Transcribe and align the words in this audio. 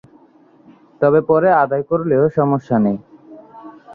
তবে 1.01 1.19
পরে 1.29 1.49
আদায় 1.63 1.85
করলেও 1.89 2.23
সমস্যা 2.37 2.77
নেই। 2.85 2.97